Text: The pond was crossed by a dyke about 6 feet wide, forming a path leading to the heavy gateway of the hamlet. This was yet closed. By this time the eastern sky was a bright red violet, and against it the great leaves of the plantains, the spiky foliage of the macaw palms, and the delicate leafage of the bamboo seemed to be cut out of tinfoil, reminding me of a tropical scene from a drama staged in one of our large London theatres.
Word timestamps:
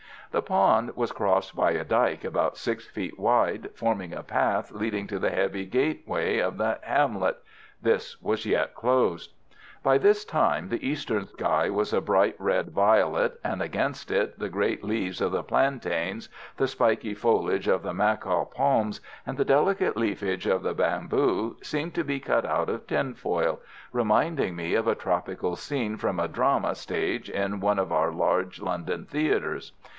The 0.31 0.41
pond 0.41 0.95
was 0.95 1.11
crossed 1.11 1.55
by 1.57 1.71
a 1.71 1.83
dyke 1.83 2.23
about 2.23 2.57
6 2.57 2.85
feet 2.87 3.19
wide, 3.19 3.69
forming 3.75 4.13
a 4.13 4.23
path 4.23 4.71
leading 4.71 5.05
to 5.07 5.19
the 5.19 5.29
heavy 5.29 5.65
gateway 5.65 6.39
of 6.39 6.57
the 6.57 6.79
hamlet. 6.83 7.37
This 7.81 8.19
was 8.21 8.45
yet 8.45 8.73
closed. 8.73 9.33
By 9.83 9.97
this 9.97 10.23
time 10.25 10.69
the 10.69 10.87
eastern 10.87 11.27
sky 11.27 11.69
was 11.69 11.91
a 11.93 11.99
bright 12.01 12.35
red 12.39 12.69
violet, 12.71 13.39
and 13.43 13.61
against 13.61 14.09
it 14.09 14.39
the 14.39 14.47
great 14.49 14.83
leaves 14.85 15.19
of 15.21 15.33
the 15.33 15.43
plantains, 15.43 16.29
the 16.57 16.67
spiky 16.67 17.13
foliage 17.13 17.67
of 17.67 17.83
the 17.83 17.93
macaw 17.93 18.45
palms, 18.45 19.01
and 19.27 19.37
the 19.37 19.45
delicate 19.45 19.97
leafage 19.97 20.47
of 20.47 20.63
the 20.63 20.73
bamboo 20.73 21.57
seemed 21.61 21.93
to 21.95 22.05
be 22.05 22.21
cut 22.21 22.45
out 22.45 22.69
of 22.69 22.87
tinfoil, 22.87 23.59
reminding 23.91 24.55
me 24.55 24.75
of 24.75 24.87
a 24.87 24.95
tropical 24.95 25.55
scene 25.57 25.97
from 25.97 26.19
a 26.21 26.27
drama 26.29 26.73
staged 26.73 27.29
in 27.29 27.59
one 27.59 27.77
of 27.77 27.91
our 27.91 28.11
large 28.13 28.61
London 28.61 29.05
theatres. 29.05 29.73